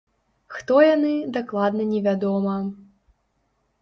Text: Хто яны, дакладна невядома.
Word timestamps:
Хто 0.53 0.77
яны, 0.95 1.11
дакладна 1.37 1.83
невядома. 1.93 2.57